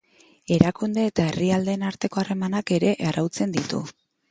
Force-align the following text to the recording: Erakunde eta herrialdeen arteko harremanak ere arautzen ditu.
Erakunde 0.53 1.03
eta 1.09 1.25
herrialdeen 1.33 1.85
arteko 1.91 2.23
harremanak 2.23 2.75
ere 2.79 2.97
arautzen 3.13 3.57
ditu. 3.61 3.87